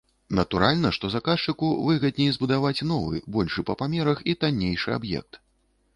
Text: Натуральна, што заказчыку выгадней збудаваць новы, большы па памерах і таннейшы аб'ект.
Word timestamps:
Натуральна, 0.37 0.91
што 0.97 1.09
заказчыку 1.15 1.69
выгадней 1.89 2.33
збудаваць 2.37 2.85
новы, 2.95 3.23
большы 3.39 3.59
па 3.71 3.79
памерах 3.83 4.25
і 4.33 4.37
таннейшы 4.45 4.89
аб'ект. 5.01 5.43